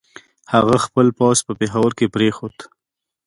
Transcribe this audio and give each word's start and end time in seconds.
هغه 0.53 0.75
خپل 0.85 1.07
پوځ 1.19 1.37
په 1.47 1.53
پېښور 1.59 1.91
کې 1.97 2.11
پرېښود. 2.15 2.55